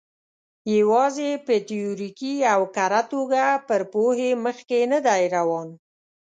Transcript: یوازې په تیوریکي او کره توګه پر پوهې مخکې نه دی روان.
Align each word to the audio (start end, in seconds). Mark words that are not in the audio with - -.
یوازې 0.77 1.29
په 1.45 1.55
تیوریکي 1.69 2.35
او 2.53 2.61
کره 2.75 3.01
توګه 3.13 3.43
پر 3.67 3.81
پوهې 3.93 4.31
مخکې 4.45 4.79
نه 4.91 4.99
دی 5.05 5.23
روان. 5.35 5.67